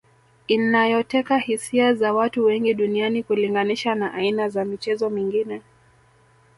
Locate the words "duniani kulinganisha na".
2.73-4.13